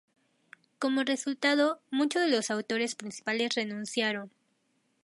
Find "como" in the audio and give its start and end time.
0.79-1.03